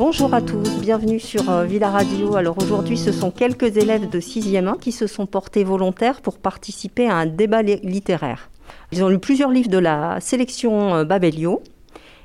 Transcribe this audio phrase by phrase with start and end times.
[0.00, 2.34] Bonjour à tous, bienvenue sur euh, Villa Radio.
[2.34, 6.38] Alors aujourd'hui, ce sont quelques élèves de 6e 1 qui se sont portés volontaires pour
[6.38, 8.48] participer à un débat littéraire.
[8.92, 11.62] Ils ont lu plusieurs livres de la sélection euh, Babelio.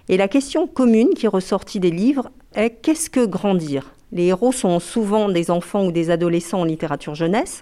[0.08, 3.92] Et la question commune qui est ressortie des livres est qu'est-ce que grandir?
[4.14, 7.60] Les héros sont souvent des enfants ou des adolescents en littérature jeunesse,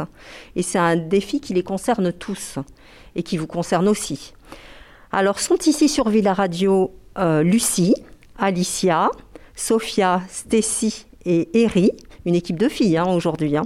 [0.55, 2.59] et c'est un défi qui les concerne tous
[3.16, 4.34] et qui vous concerne aussi.
[5.11, 7.95] Alors sont ici sur Villa Radio euh, Lucie,
[8.38, 9.09] Alicia,
[9.55, 11.91] Sophia, Stacy et Eri,
[12.25, 13.55] une équipe de filles hein, aujourd'hui.
[13.57, 13.65] Hein.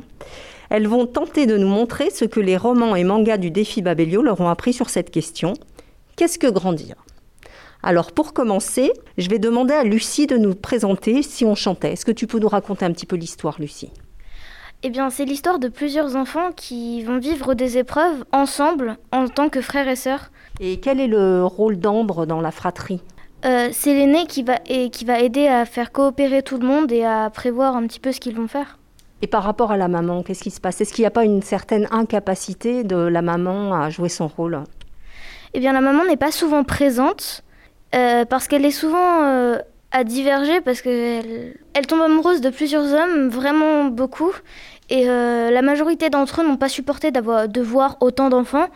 [0.70, 4.22] Elles vont tenter de nous montrer ce que les romans et mangas du défi Babelio
[4.22, 5.54] leur ont appris sur cette question.
[6.16, 6.96] Qu'est-ce que grandir?
[7.84, 11.94] Alors pour commencer, je vais demander à Lucie de nous présenter si on chantait.
[11.94, 13.92] Est-ce que tu peux nous raconter un petit peu l'histoire, Lucie?
[14.84, 19.50] Eh bien, c'est l'histoire de plusieurs enfants qui vont vivre des épreuves ensemble en tant
[19.50, 20.32] que frères et sœurs.
[20.60, 23.02] Et quel est le rôle d'Ambre dans la fratrie?
[23.46, 26.92] Euh, c'est l'aîné qui va, et qui va aider à faire coopérer tout le monde
[26.92, 28.80] et à prévoir un petit peu ce qu'ils vont faire.
[29.22, 30.82] Et par rapport à la maman, qu'est-ce qui se passe?
[30.82, 34.64] Est-ce qu'il n'y a pas une certaine incapacité de la maman à jouer son rôle?
[35.54, 37.44] Eh bien, la maman n'est pas souvent présente
[37.96, 39.58] euh, parce qu'elle est souvent euh,
[39.92, 44.32] à diverger parce qu'elle elle tombe amoureuse de plusieurs hommes, vraiment beaucoup.
[44.90, 48.70] Et la majorité d'entre eux n'ont pas supporté d'avoir, de voir autant d'enfants.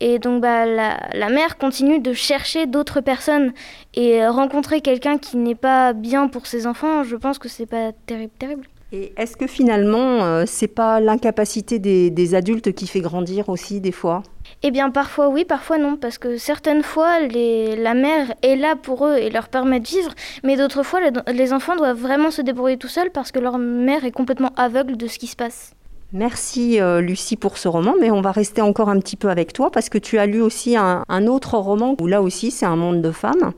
[0.00, 3.52] Et donc bah, la, mère continue de chercher d'autres personnes
[3.94, 7.92] et rencontrer quelqu'un qui n'est pas bien pour ses enfants, je pense que c'est pas
[8.06, 8.68] terrible, terrible.
[8.90, 13.92] Et est-ce que finalement, euh, c'est pas l'incapacité des, adultes qui fait grandir aussi des
[13.92, 14.22] fois?
[14.62, 18.76] Eh bien, parfois oui, parfois non, parce que certaines fois, les, la mère est là
[18.76, 22.40] pour eux et leur permet de vivre, mais d'autres fois, les enfants doivent vraiment se
[22.40, 25.74] débrouiller tout seuls parce que leur mère est complètement aveugle de ce qui se passe.
[26.14, 29.52] Merci euh, Lucie pour ce roman, mais on va rester encore un petit peu avec
[29.52, 32.76] toi parce que tu as lu aussi un, autre roman où là aussi c'est un
[32.76, 33.52] monde de femmes,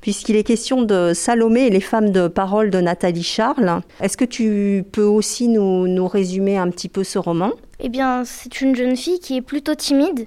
[0.00, 3.82] puisqu'il est question de Salomé et les femmes de parole de Nathalie Charles.
[4.00, 7.52] Est-ce que tu peux aussi nous, nous résumer un petit peu ce roman?
[7.78, 10.26] Eh bien, c'est une jeune fille qui est plutôt timide.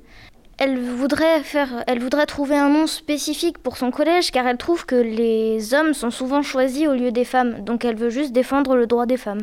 [0.58, 4.86] Elle voudrait, faire, elle voudrait trouver un nom spécifique pour son collège car elle trouve
[4.86, 8.76] que les hommes sont souvent choisis au lieu des femmes, donc elle veut juste défendre
[8.78, 9.42] le droit des femmes.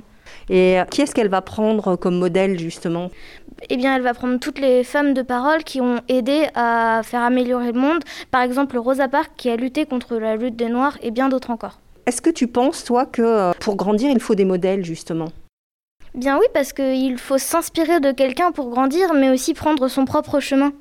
[0.48, 3.10] Et qui est-ce qu'elle va prendre comme modèle justement?
[3.68, 7.20] Eh bien, elle va prendre toutes les femmes de parole qui ont aidé à faire
[7.20, 8.02] améliorer le monde.
[8.30, 11.50] Par exemple, Rosa Parks qui a lutté contre la lutte des Noirs et bien d'autres
[11.50, 11.78] encore.
[12.06, 15.28] Est-ce que tu penses, toi, que euh, pour grandir, il faut des modèles, justement?
[16.14, 20.40] Bien oui, parce qu'il faut s'inspirer de quelqu'un pour grandir, mais aussi prendre son propre
[20.40, 20.72] chemin.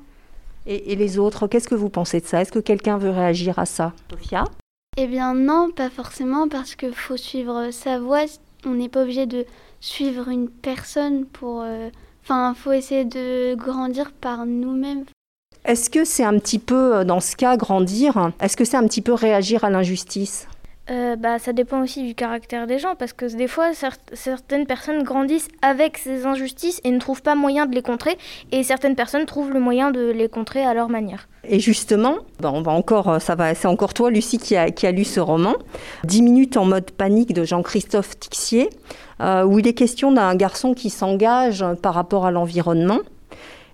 [0.66, 2.40] Et, et les autres, qu'est-ce que vous pensez de ça?
[2.40, 3.92] Est-ce que quelqu'un veut réagir à ça?
[4.10, 4.44] Sophia?
[4.96, 8.24] Eh bien non, pas forcément, parce qu'il faut suivre sa voie.
[8.64, 9.44] On n'est pas obligé de
[9.80, 11.62] suivre une personne pour...
[11.62, 11.90] Euh,
[12.22, 15.04] enfin, il faut essayer de grandir par nous-mêmes.
[15.64, 18.32] Est-ce que c'est un petit peu, euh, dans ce cas, grandir?
[18.40, 20.46] Est-ce que c'est un petit peu réagir à l'injustice?
[20.90, 23.70] Euh, bah, ça dépend aussi du caractère des gens, parce que des fois,
[24.12, 28.18] certaines personnes grandissent avec ces injustices et ne trouvent pas moyen de les contrer,
[28.50, 31.28] et certaines personnes trouvent le moyen de les contrer à leur manière.
[31.44, 34.90] Et justement, bah, on va encore, euh, ça va, c'est encore toi, Lucie, qui a,
[34.90, 35.54] lu ce roman,
[36.04, 38.68] 10 minutes en mode panique de Jean-Christophe Tixier,
[39.20, 42.98] euh, où il est question d'un garçon qui s'engage par rapport à l'environnement.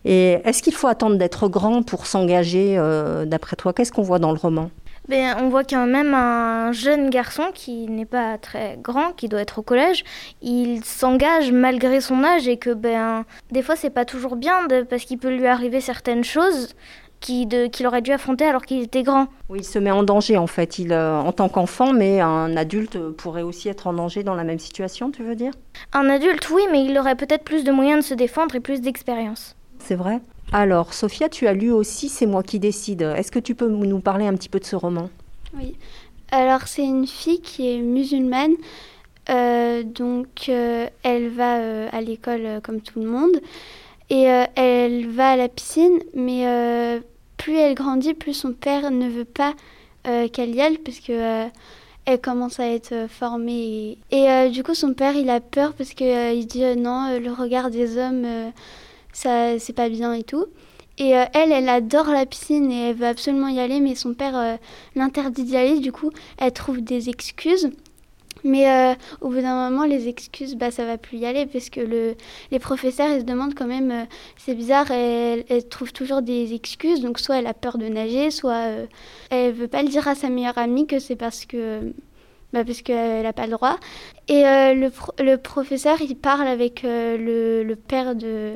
[0.05, 2.77] Et est-ce qu'il faut attendre d'être grand pour s'engager,
[3.27, 3.73] d'après toi?
[3.73, 4.71] Qu'est-ce qu'on voit dans le roman?
[5.09, 9.41] Ben, on voit quand même un jeune garçon qui n'est pas très grand, qui doit
[9.41, 10.05] être au collège,
[10.43, 15.05] il s'engage malgré son âge et que ben, des fois c'est pas toujours bien parce
[15.05, 16.75] qu'il peut lui arriver certaines choses
[17.21, 19.27] qu'il aurait dû affronter alors qu'il était grand.
[19.49, 22.57] Oui, il se met en danger en fait, il, euh, en tant qu'enfant, mais un
[22.57, 25.53] adulte pourrait aussi être en danger dans la même situation, tu veux dire?
[25.93, 28.81] Un adulte, oui, mais il aurait peut-être plus de moyens de se défendre et plus
[28.81, 29.57] d'expérience.
[29.81, 30.21] C'est vrai?
[30.53, 33.03] Alors, Sophia, tu as lu aussi C'est moi qui décide.
[33.03, 35.11] Est-ce que tu peux nous parler un petit peu de ce roman?
[35.55, 35.77] Oui.
[36.31, 38.55] Alors, c'est une fille qui est musulmane.
[39.31, 43.41] Euh, donc, euh, elle va euh, à l'école comme tout le monde.
[44.11, 47.03] Et elle va à la piscine, mais
[47.37, 49.53] plus elle grandit, plus son père ne veut pas
[50.33, 51.47] qu'elle y aille, parce que
[52.07, 53.99] elle commence à être formée.
[54.11, 57.99] Et, du coup, son père, il a peur parce qu'il dit non, le regard des
[57.99, 58.51] hommes
[59.19, 60.47] ça c'est pas bien et tout.
[60.99, 64.15] Et euh, elle, elle adore la piscine et elle veut absolument y aller, mais son
[64.15, 64.57] père euh,
[64.97, 65.79] l'interdit d'y aller.
[65.79, 67.71] Du coup, elle trouve des excuses.
[68.45, 71.71] Mais euh, au bout d'un moment, les excuses, bah, ça va plus y aller parce
[71.71, 72.15] que le,
[72.51, 74.07] les professeurs, ils se demandent quand même,
[74.37, 77.01] c'est bizarre, elle, trouve toujours des excuses.
[77.01, 78.87] Donc, soit elle a peur de nager, soit
[79.31, 81.93] elle veut pas le dire à sa meilleure amie que c'est parce que.
[82.53, 83.79] Bah, parce qu'elle n'a pas le droit.
[84.29, 88.55] Et le, le, professeur, il parle avec le, le père de,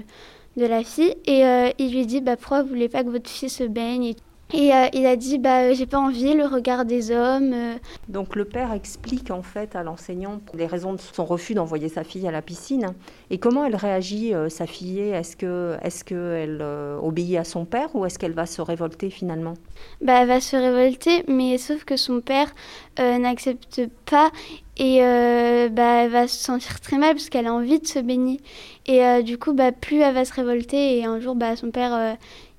[0.57, 1.15] de la fille.
[1.27, 4.05] Et euh, il lui dit bah, pourquoi vous voulez pas que votre fille se baigne
[4.05, 4.17] Et
[4.55, 7.53] euh, il a dit bah j'ai pas envie le regard des hommes.
[7.55, 7.75] euh.
[8.09, 12.05] Donc le père explique en fait à l'enseignant les raisons de son refus d'envoyer sa
[12.05, 12.93] fille à la piscine.
[13.31, 17.65] Et comment elle réagit, euh, sa fille Est-ce que est-ce qu'elle euh, obéit à son
[17.65, 19.55] père ou est-ce qu'elle va se révolter finalement?
[20.03, 22.49] Bah elle va se révolter, mais sauf que son père
[23.01, 24.31] euh, n'accepte pas
[24.77, 27.99] et euh, bah elle va se sentir très mal parce qu'elle a envie de se
[27.99, 28.41] baigner.
[28.87, 31.71] Et euh, du coup bah plus elle va se révolter et un jour bah son
[31.71, 32.13] père euh,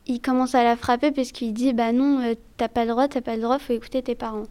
[0.07, 3.07] il commence à la frapper parce qu'il dit bah non euh, t'as pas le droit
[3.07, 4.45] t'as pas le droit faut écouter tes parents.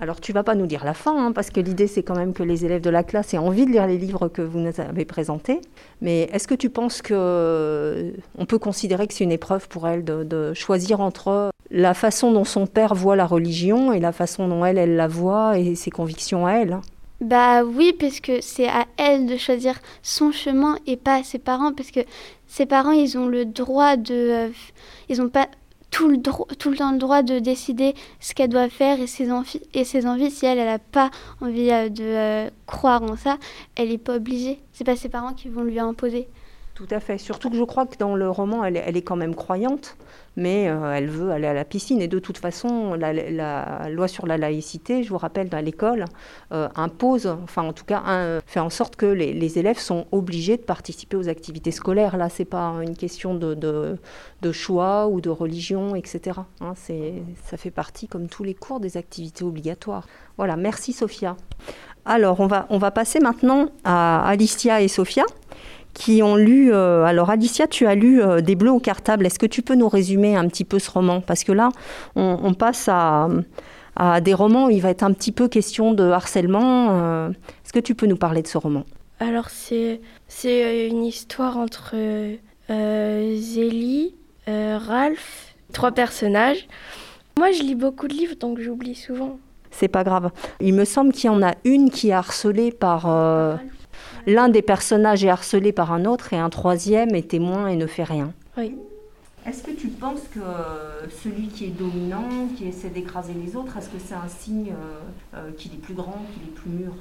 [0.00, 2.32] Alors tu vas pas nous dire la fin, hein, parce que l'idée c'est quand même
[2.32, 4.80] que les élèves de la classe aient envie de lire les livres que vous nous
[4.80, 5.60] avez présentés.
[6.00, 9.88] Mais est-ce que tu penses que euh, on peut considérer que c'est une épreuve pour
[9.88, 14.12] elle de, de choisir entre la façon dont son père voit la religion et la
[14.12, 16.78] façon dont elle, elle la voit et ses convictions à elle
[17.20, 21.40] Bah oui, parce que c'est à elle de choisir son chemin et pas à ses
[21.40, 22.00] parents, parce que
[22.46, 24.14] ses parents, ils ont le droit de...
[24.14, 24.48] euh,
[25.08, 25.48] ils ont pas
[25.90, 29.32] tout le, tout le temps le droit de décider ce qu'elle doit faire et ses,
[29.32, 30.30] envies, et ses envies.
[30.30, 31.10] Si elle, elle n'a pas
[31.40, 33.38] envie euh, de euh, croire en ça,
[33.74, 34.60] elle n'est pas obligée.
[34.72, 36.28] C'est pas ses parents qui vont lui imposer.
[36.78, 37.18] Tout à fait.
[37.18, 39.96] Surtout que je crois que dans le roman, elle, est- quand même croyante,
[40.36, 42.00] mais euh, elle veut aller à la piscine.
[42.00, 46.04] Et de toute façon, la, loi sur la laïcité, je vous rappelle, à l'école,
[46.52, 50.62] euh, impose, enfin en tout cas, fait en sorte que les, élèves sont obligés de
[50.62, 52.16] participer aux activités scolaires.
[52.16, 53.98] Là, c'est pas une question de,
[54.52, 56.38] choix ou de religion, etc.
[56.60, 60.06] Hein, ça fait partie, comme tous les cours, des activités obligatoires.
[60.36, 61.36] Voilà, merci Sophia.
[62.04, 65.24] Alors, on va, on va passer maintenant à Alicia et Sophia
[65.94, 66.72] qui ont lu.
[66.72, 69.26] euh, alors, Alicia, tu as lu euh, Des Bleus au cartable.
[69.26, 71.20] Est-ce que tu peux nous résumer un petit peu ce roman?
[71.20, 71.70] Parce que là,
[72.16, 73.28] on, on passe à,
[73.96, 76.88] à des romans où il va être un petit peu question de harcèlement.
[76.90, 77.30] euh.
[77.64, 78.84] Est-ce que tu peux nous parler de ce roman?
[79.20, 81.96] Alors c'est c'est une histoire entre
[82.70, 84.14] Zélie,
[84.46, 86.68] Ralph, trois personnages.
[87.36, 89.38] Moi je lis beaucoup de livres donc j'oublie souvent.
[89.70, 90.30] C'est pas grave.
[90.60, 93.06] Il me semble qu'il y en a une qui est harcelée par.
[93.06, 93.56] euh,
[94.28, 97.86] L'un des personnages est harcelé par un autre et un troisième est témoin et ne
[97.86, 98.34] fait rien.
[98.58, 98.76] Oui.
[99.46, 100.40] Est-ce que tu penses que
[101.22, 104.74] celui qui est dominant, qui essaie d'écraser les autres, est-ce que c'est un signe
[105.34, 106.92] euh, qu'il est plus grand, qu'il est plus mûr?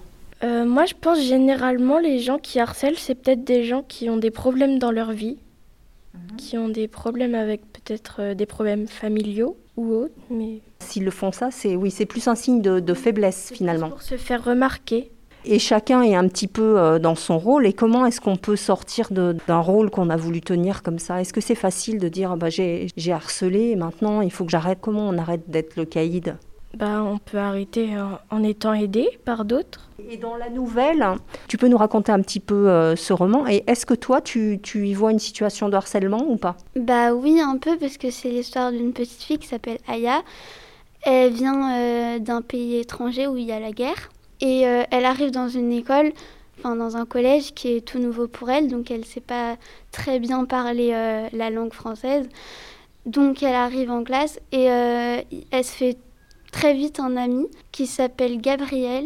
[0.46, 4.18] Euh, moi je pense généralement les gens qui harcèlent c'est peut-être des gens qui ont
[4.18, 5.38] des problèmes dans leur vie,
[6.38, 11.12] qui ont des problèmes avec peut-être euh, des problèmes familiaux ou autres, mais S'ils le
[11.12, 13.90] font ça, c'est oui, c'est plus un signe de, de faiblesse finalement.
[13.90, 15.12] pour se faire remarquer.
[15.50, 17.66] Et chacun est un petit peu euh, dans son rôle.
[17.66, 21.22] Et comment est-ce qu'on peut sortir d'un rôle qu'on a voulu tenir comme ça?
[21.22, 24.52] Est-ce que c'est facile de dire bah, j'ai j'ai harcelé et maintenant il faut que
[24.52, 24.80] j'arrête?
[24.82, 26.36] Comment on arrête d'être le caïd?
[26.78, 29.90] Bah on peut arrêter en, en étant aidé par d'autres.
[30.12, 31.04] Et dans la nouvelle,
[31.48, 33.48] tu peux nous raconter un petit peu euh, ce roman.
[33.48, 36.58] Et est-ce que toi, tu, tu y vois une situation de harcèlement ou pas?
[36.76, 40.22] Bah oui, un peu, parce que c'est l'histoire d'une petite fille qui s'appelle Aya.
[41.04, 44.10] Elle vient euh, d'un pays étranger où il y a la guerre.
[44.42, 46.12] Et euh, elle arrive dans une école,
[46.60, 49.58] enfin dans un collège qui est tout nouveau pour elle, donc elle ne sait pas
[49.92, 52.28] très bien parler euh, la langue française.
[53.06, 55.98] Donc elle arrive en classe et euh, elle se fait
[56.52, 59.06] très vite un ami qui s'appelle Gabriel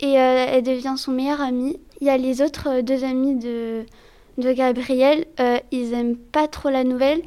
[0.00, 1.78] et elle devient son meilleur ami.
[2.00, 3.84] Il y a les autres deux amis de,
[4.38, 5.26] de Gabriel,
[5.70, 7.20] ils aiment pas trop la nouvelle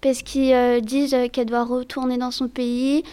[0.00, 3.04] parce qu'ils disent qu'elle doit retourner dans son pays,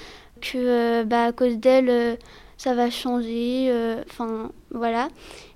[0.42, 2.18] que bah, à cause d'elle,
[2.58, 5.10] ça va changer, euh, enfin voilà.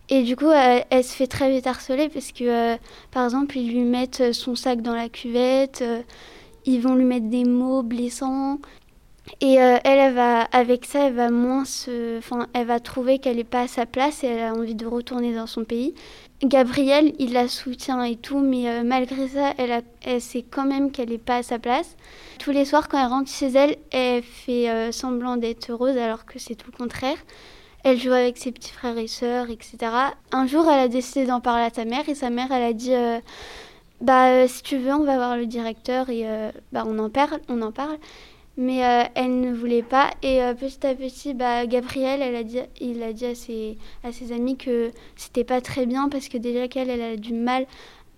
[0.10, 2.78] Et du coup, elle se fait très vite harceler parce que, euh,
[3.12, 6.02] par exemple, ils lui mettent son sac dans la cuvette, euh,
[6.66, 8.60] ils vont lui mettre des mots blessants.
[9.40, 13.38] Et elle, elle va, avec ça, elle va moins se, enfin, elle va trouver qu'elle
[13.38, 15.94] n'est pas à sa place et elle a envie de retourner dans son pays.
[16.44, 20.92] Gabrielle, il la soutient et tout, mais euh, malgré ça, elle, elle sait quand même
[20.92, 21.96] qu'elle n'est pas à sa place.
[22.40, 26.26] Tous les soirs, quand elle rentre chez elle, elle fait euh, semblant d'être heureuse alors
[26.26, 27.18] que c'est tout le contraire.
[27.84, 29.78] Elle joue avec ses petits frères et sœurs, etc.
[30.32, 32.74] Un jour, elle a décidé d'en parler à sa mère et sa mère, elle a
[32.74, 33.20] dit euh,
[34.02, 36.26] Bah, si tu veux, on va voir le directeur et
[36.72, 37.98] bah, on, en parle, on en parle.
[38.58, 40.12] Mais euh, elle ne voulait pas.
[40.22, 43.78] Et euh, petit à petit, bah, Gabriel, elle a dit, il a dit à ses,
[44.04, 47.34] à ses amis que c'était pas très bien parce que déjà qu'elle, elle a du
[47.34, 47.66] mal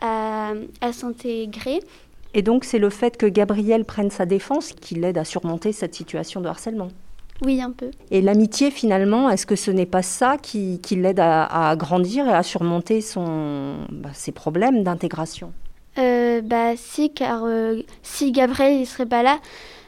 [0.02, 1.80] à, à s'intégrer.
[2.34, 5.94] Et donc, c'est le fait que Gabriel prenne sa défense qui l'aide à surmonter cette
[5.94, 6.90] situation de harcèlement.
[7.46, 7.92] Oui, un peu.
[8.10, 12.28] Et l'amitié, finalement, est-ce que ce n'est pas ça qui, qui l'aide à, à grandir
[12.28, 15.54] et à surmonter son, bah, ses problèmes d'intégration?
[16.00, 17.44] Euh, bah si, car
[18.02, 19.40] si Gabriel ne serait pas là,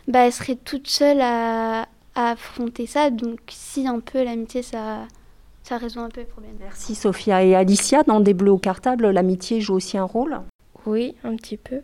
[0.08, 3.10] bah elle serait toute seule à, à affronter ça.
[3.10, 5.08] Donc si un peu l'amitié, ça,
[5.64, 6.56] ça résout un peu le problème.
[6.60, 7.44] Merci Sophia.
[7.44, 10.40] Et Alicia, dans Des Bleus au cartable, l'amitié joue aussi un rôle
[10.86, 11.82] Oui, un petit peu.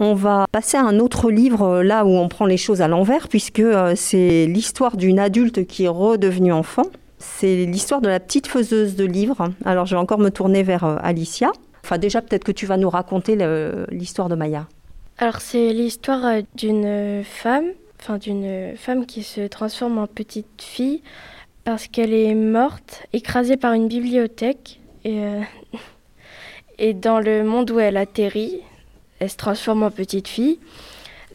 [0.00, 2.88] On va passer à un autre livre euh, là où on prend les choses à
[2.88, 6.86] l'envers puisque euh, c'est l'histoire d'une adulte qui est redevenue enfant.
[7.18, 9.50] C'est l'histoire de la petite faiseuse de livres.
[9.64, 11.52] Alors je vais encore me tourner vers euh, Alicia.
[11.84, 13.36] Enfin déjà peut-être que tu vas nous raconter
[13.90, 14.66] l'histoire de Maya.
[15.18, 17.66] Alors c'est l'histoire d'une femme,
[18.00, 21.02] enfin d'une femme qui se transforme en petite fille
[21.64, 25.22] parce qu'elle est morte, écrasée par une bibliothèque et,
[26.78, 28.60] et dans le monde où elle atterrit,
[29.20, 30.58] elle se transforme en petite fille.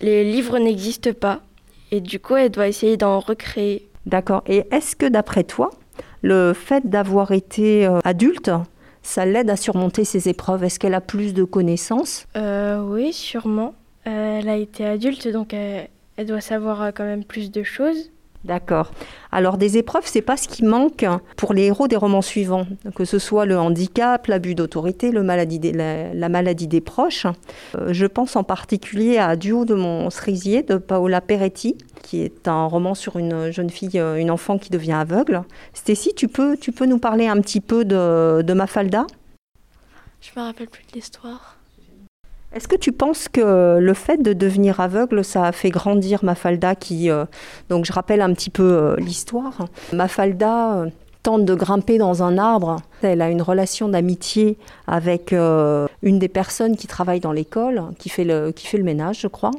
[0.01, 1.41] Les livres n'existent pas
[1.91, 3.88] et du coup, elle doit essayer d'en recréer.
[4.05, 4.43] D'accord.
[4.48, 5.71] Et est-ce que d'après toi,
[6.21, 8.51] le fait d'avoir été euh, adulte,
[9.09, 12.27] ça l'aide à surmonter ses épreuves Est-ce qu'elle a plus de connaissances?
[12.37, 13.73] Euh, Oui, sûrement.
[14.07, 18.11] Euh, elle a été adulte, donc elle doit savoir quand même plus de choses.
[18.46, 18.91] D'accord.
[19.34, 21.05] Alors des épreuves, c'est pas ce qui manque
[21.36, 22.65] pour les héros des romans suivants,
[22.96, 27.27] que ce soit le handicap, l'abus d'autorité, la, maladie des proches.
[27.75, 32.48] Euh, je pense en particulier à Duo de mon cerisier de Paola Peretti, qui est
[32.48, 35.41] un roman sur une jeune fille, euh, une enfant qui devient aveugle.
[35.74, 39.05] Stécie, tu peux, tu peux nous parler un petit peu de, de Mafalda?
[40.22, 41.58] Je me rappelle plus de l'histoire.
[42.51, 46.73] Est-ce que tu penses que le fait de devenir aveugle, ça a fait grandir Mafalda
[46.73, 47.25] qui, euh,
[47.69, 49.67] donc je rappelle un petit peu euh, l'histoire.
[49.93, 50.89] Mafalda euh,
[51.21, 52.77] tente de grimper dans un arbre.
[53.03, 58.23] Elle a une relation d'amitié avec une des personnes qui travaille dans l'école, qui, fait
[58.23, 59.51] le, ménage, je crois.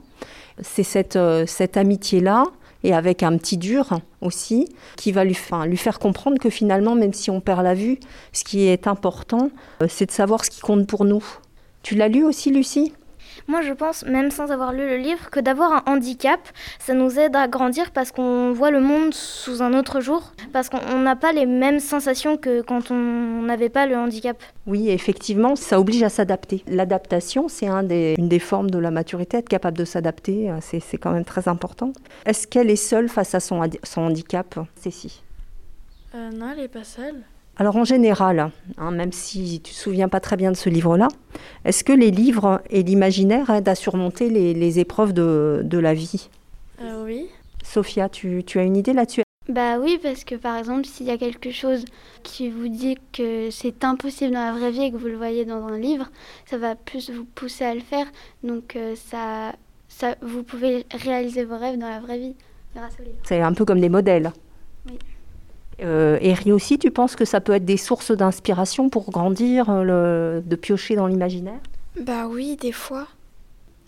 [0.60, 2.44] C'est cette, amitié-là
[2.82, 7.30] et avec un petit dur aussi, qui va lui faire comprendre que finalement, même si
[7.30, 8.00] on perd la vue,
[8.32, 9.50] ce qui est important,
[9.86, 11.22] c'est de savoir ce qui compte pour nous.
[11.82, 12.92] Tu l'as lu aussi, Lucie?
[13.48, 16.40] Moi, je pense, même sans avoir lu le livre, que d'avoir un handicap,
[16.78, 20.68] ça nous aide à grandir parce qu'on voit le monde sous un autre jour, parce
[20.68, 24.36] qu'on n'a pas les mêmes sensations que quand on n'avait pas le handicap.
[24.66, 26.62] Oui, effectivement, ça oblige à s'adapter.
[26.68, 30.58] L'adaptation, c'est un des, une des formes de la maturité, être capable de s'adapter, euh,
[30.60, 31.92] c'est quand même très important.
[32.26, 35.12] Est-ce qu'elle est seule face à son, son handicap, Cécile?
[36.14, 37.22] Euh, Non, elle n'est pas seule.
[37.60, 40.70] Alors en général, hein, même si tu ne te souviens pas très bien de ce
[40.70, 41.08] livre-là,
[41.66, 46.30] est-ce que les livres et l'imaginaire aident à surmonter les, épreuves de, la vie?
[46.80, 47.26] Euh, Oui.
[47.62, 49.24] Sophia, tu, as une idée là-dessus?
[49.50, 51.84] Bah oui, parce que par exemple, s'il y a quelque chose
[52.22, 55.44] qui vous dit que c'est impossible dans la vraie vie et que vous le voyez
[55.44, 56.08] dans un livre,
[56.46, 58.06] ça va plus vous pousser à le faire.
[58.42, 59.52] Donc euh, ça,
[59.86, 62.36] ça, vous pouvez réaliser vos rêves dans la vraie vie
[62.74, 63.18] grâce au livre.
[63.24, 64.32] C'est un peu comme des modèles.
[64.88, 64.98] Oui.
[65.82, 70.40] Euh, et aussi, tu penses que ça peut être des sources d'inspiration pour grandir, euh,
[70.44, 71.60] de piocher dans l'imaginaire?
[72.00, 73.06] Bah oui, des fois.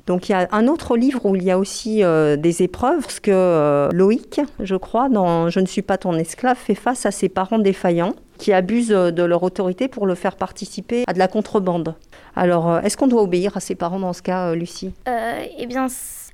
[0.07, 3.03] Donc il y a un autre livre où il y a aussi euh, des épreuves,
[3.03, 7.13] parce que Loïc, je crois, dans Je ne suis pas ton esclave, fait face à
[7.13, 11.29] ses parents défaillants qui abusent de leur autorité pour le faire participer à de la
[11.29, 11.95] contrebande.
[12.35, 14.93] Alors, est-ce qu'on doit obéir à ses parents dans ce cas, Lucie?
[15.59, 15.87] Eh bien,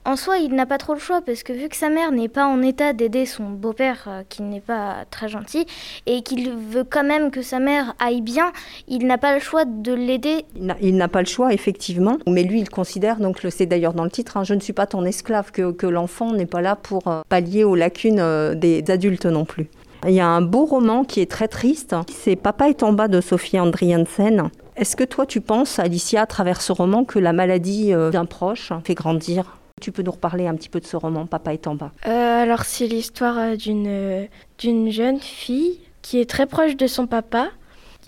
[0.09, 2.31] en soi, il n'a pas trop le choix parce que vu que sa mère n'est
[2.31, 5.67] pas en état d'aider son beau-père, euh, qui n'est pas très gentil,
[6.07, 8.53] et qu'il veut quand même que sa mère aille bien,
[8.89, 10.47] il n'a pas le choix de l'aider.
[10.81, 12.17] Il n'a pas le choix, effectivement.
[12.27, 14.87] Mais lui, il considère, donc c'est d'ailleurs dans le titre, hein, je ne suis pas
[14.87, 19.27] ton esclave, que, l'enfant n'est pas là pour euh, pallier aux lacunes euh, des adultes
[19.27, 19.69] non plus.
[20.07, 23.09] Il y a un beau roman qui est très triste, c'est Papa est en bas
[23.09, 24.49] de Sophie Andriensen.
[24.77, 28.73] Est-ce que toi tu penses, Alicia, à travers ce roman, que la maladie d'un proche
[28.85, 29.58] fait grandir?
[29.79, 32.43] Tu peux nous reparler un petit peu de ce roman, Papa est en bas euh,
[32.43, 34.27] Alors c'est l'histoire euh, d'une, euh,
[34.59, 37.49] d'une jeune fille qui est très proche de son papa.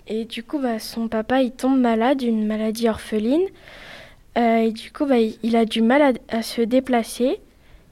[0.07, 3.45] Et du coup, bah, son papa, il tombe malade, une maladie orpheline.
[4.35, 7.39] et du coup, bah, il a du mal à, se déplacer.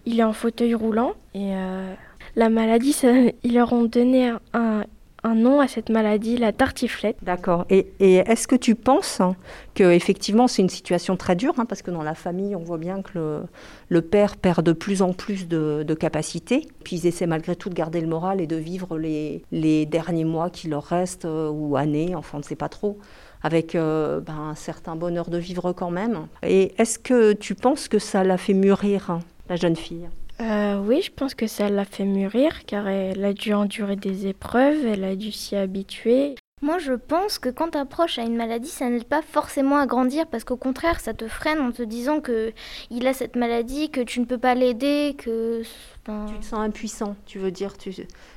[0.06, 1.14] Il est en fauteuil roulant.
[1.36, 1.52] Et
[2.36, 2.96] la maladie,
[3.44, 4.84] ils leur ont donné un,
[5.24, 7.18] un nom à cette maladie, la tartiflette.
[7.22, 7.66] D'accord.
[7.70, 9.22] Et, est-ce que tu penses
[9.76, 12.78] que effectivement c'est une situation très dure, hein, parce que dans la famille, on voit
[12.78, 13.44] bien que
[13.90, 17.74] le, père perd de plus en plus de, capacités, puis ils essaient malgré tout de
[17.74, 22.16] garder le moral et de vivre les, derniers mois qui leur restent, euh, ou années,
[22.16, 23.00] enfin on ne sait pas trop,
[23.42, 26.28] avec euh, ben, un certain bonheur de vivre quand même.
[26.44, 30.08] Et est-ce que tu penses que ça l'a fait mûrir, hein, la jeune fille?
[30.42, 34.28] Euh, oui, je pense que ça l'a fait mûrir car elle a dû endurer des
[34.28, 36.36] épreuves, elle a dû s'y habituer.
[36.62, 39.86] Moi, je pense que quand un proche a une maladie, ça n'aide pas forcément à
[39.86, 42.52] grandir parce qu'au contraire, ça te freine en te disant que
[42.90, 45.62] il a cette maladie, que tu ne peux pas l'aider, que
[46.28, 47.78] tu te sens impuissant, tu veux dire.
[47.78, 47.92] Tu...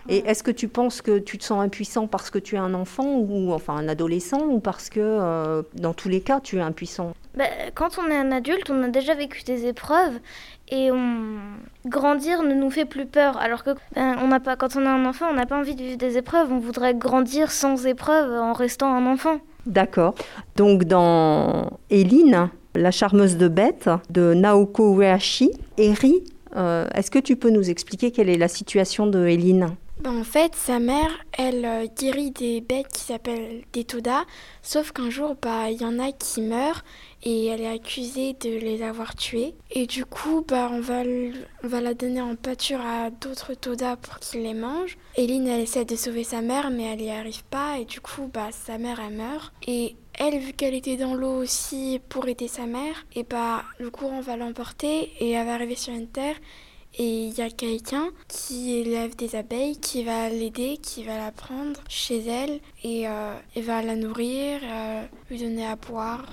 [0.09, 2.75] Et est-ce que tu penses que tu te sens impuissant parce que tu es un
[2.75, 6.61] enfant ou enfin un adolescent ou parce que euh, dans tous les cas tu es
[6.61, 7.13] impuissant?
[7.37, 10.19] Bah, Quand on est un adulte, on a déjà vécu des épreuves
[10.71, 11.39] et on...
[11.87, 13.37] grandir ne nous fait plus peur.
[13.39, 15.75] Alors que ben, on n'a pas, quand on est un enfant, on n'a pas envie
[15.75, 16.53] de vivre des épreuves.
[16.53, 19.39] On voudrait grandir sans épreuves en restant un enfant.
[19.67, 20.15] D'accord.
[20.57, 25.53] Donc dans Éline, La charmeuse de bêtes de Naoko Uehashi.
[25.79, 26.25] Eri,
[26.57, 30.25] euh, est-ce que tu peux nous expliquer quelle est la situation de Eline bah, en
[30.25, 34.25] fait, sa mère, elle euh, guérit des bêtes qui s'appellent des todas,
[34.61, 36.83] sauf qu'un jour, bah, il y en a qui meurent
[37.23, 39.55] et elle est accusée de les avoir tués.
[39.71, 41.03] Et du coup, bah, on, va,
[41.63, 44.99] on va la donner en pâture à d'autres todas pour qu'ils les mangent.
[45.17, 48.29] Eline, elle essaie de sauver sa mère, mais elle n'y arrive pas et du coup,
[48.33, 49.53] bah, sa mère, elle meurt.
[50.19, 54.21] Elle, vu qu'elle était dans l'eau aussi pour aider sa mère, et bah, le courant
[54.21, 56.37] va l'emporter et elle va arriver sur une terre
[56.99, 61.33] et il y a quelqu'un qui élève des abeilles, qui va l'aider, qui va la
[61.33, 66.27] prendre chez elle et, euh, va la nourrir, euh, lui donner à boire.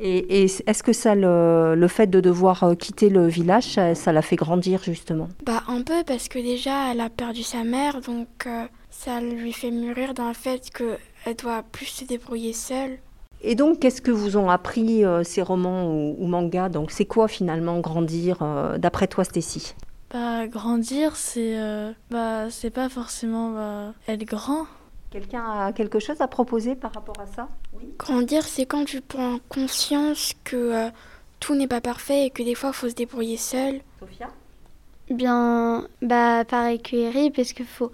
[0.00, 4.36] Et, est-ce que ça, le, fait de devoir euh, quitter le village, ça, la fait
[4.36, 5.28] grandir justement?
[5.46, 8.46] Bah un peu parce que déjà elle a perdu sa mère, donc
[8.90, 12.98] ça lui fait mûrir dans le fait qu'elle doit plus se débrouiller seule.
[13.46, 16.70] Et donc, qu'est-ce que vous ont appris ces romans ou, mangas?
[16.70, 18.38] Donc, c'est quoi finalement grandir,
[18.78, 19.74] d'après toi, Stécie
[20.14, 24.66] bah, grandir, c'est euh, bah, c'est pas forcément bah, être grand.
[25.10, 27.48] Quelqu'un a quelque chose à proposer par rapport à ça?
[27.72, 27.86] Oui.
[27.98, 30.90] Grandir, c'est quand tu prends conscience que euh,
[31.40, 33.80] tout n'est pas parfait et que des fois, il faut se débrouiller seul.
[33.98, 34.28] Sophia?
[35.10, 37.90] Bien, bah, pareil que Eri, parce que faut,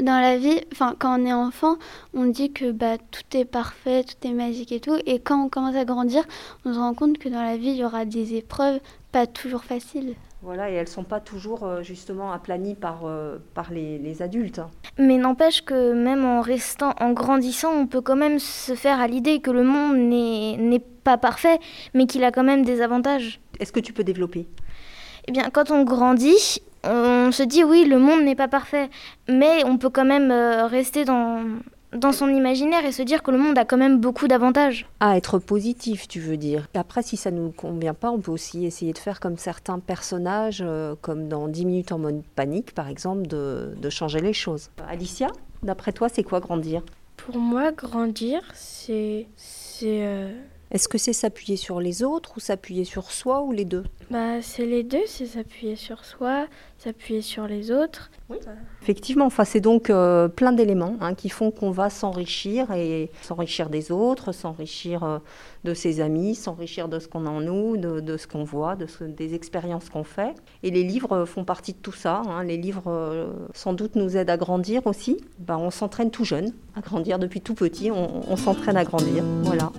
[0.00, 1.76] dans la vie, enfin, quand on est enfant,
[2.14, 4.96] on dit que bah, tout est parfait, tout est magique et tout.
[5.06, 6.24] Et quand on commence à grandir,
[6.64, 8.80] on se rend compte que dans la vie, il y aura des épreuves
[9.12, 10.14] pas toujours faciles.
[10.42, 14.60] Voilà, et elles ne sont pas toujours euh, justement aplanies par, euh, par les, adultes.
[14.98, 19.06] Mais n'empêche que même en restant, en grandissant, on peut quand même se faire à
[19.06, 21.60] l'idée que le monde n'est pas parfait,
[21.94, 23.40] mais qu'il a quand même des avantages.
[23.60, 24.48] Est-ce que tu peux développer?
[25.28, 28.90] Eh bien, quand on grandit, on se dit oui, le monde n'est pas parfait,
[29.28, 31.44] mais on peut quand même euh, rester dans,
[31.92, 34.86] dans son imaginaire et se dire que le monde a quand même beaucoup d'avantages.
[35.00, 36.66] À être positif, tu veux dire.
[36.74, 39.78] Après, si ça ne nous convient pas, on peut aussi essayer de faire comme certains
[39.78, 44.32] personnages, euh, comme dans 10 minutes en mode panique, par exemple, de, de changer les
[44.32, 44.70] choses.
[44.88, 45.28] Alicia,
[45.62, 46.82] d'après toi, c'est quoi grandir?
[47.16, 49.28] Pour moi, grandir, c'est...
[49.36, 50.32] c'est euh,
[50.72, 53.84] Est-ce que c'est s'appuyer sur les autres ou s'appuyer sur soi ou les deux?
[54.10, 56.46] Bah, c'est les deux, c'est s'appuyer sur soi,
[56.78, 58.10] s'appuyer sur les autres.
[58.30, 58.38] Oui.
[58.80, 63.68] Effectivement, enfin, c'est donc euh, plein d'éléments hein, qui font qu'on va s'enrichir et s'enrichir
[63.68, 65.18] des autres, s'enrichir euh,
[65.64, 68.86] de ses amis, s'enrichir de ce qu'on a en nous, de, ce qu'on voit, de
[69.06, 70.34] des expériences qu'on fait.
[70.62, 72.22] Et les livres font partie de tout ça.
[72.26, 72.44] Hein.
[72.44, 75.18] Les livres, euh, sans doute, nous aident à grandir aussi.
[75.38, 77.90] Ben, on s'entraîne tout jeune, à grandir depuis tout petit.
[77.90, 79.22] On, on s'entraîne à grandir.
[79.42, 79.70] Voilà.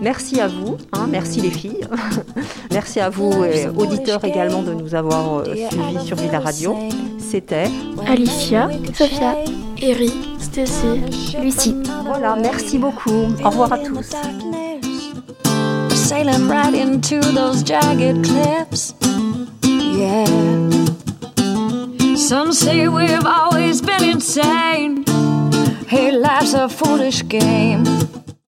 [0.00, 1.86] Merci à vous, hein, merci les filles.
[2.72, 6.76] merci à vous, et auditeurs également, de nous avoir suivis sur Villa Radio.
[7.18, 7.68] C'était
[8.06, 9.36] Alicia, Sophia,
[9.80, 11.00] Eri, Stacy,
[11.42, 11.74] Lucie.
[12.04, 13.32] Voilà, merci beaucoup.
[13.44, 14.12] Au revoir à tous.
[15.94, 18.94] Sailing right into those jagged cliffs.
[19.64, 20.24] Yeah.
[22.16, 25.04] Some say we've always been insane.
[25.88, 27.84] Hey, life's a foolish game.